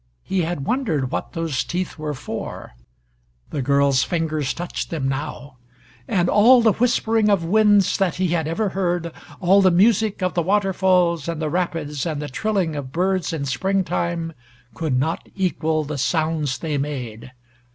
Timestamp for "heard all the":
8.69-9.69